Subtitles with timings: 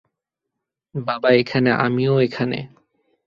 [0.95, 2.59] বাবা এখানে, আমিও এখানে।